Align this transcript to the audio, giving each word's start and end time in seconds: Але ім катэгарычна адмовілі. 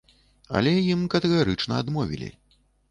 Але 0.59 0.73
ім 0.93 1.05
катэгарычна 1.15 1.73
адмовілі. 1.85 2.29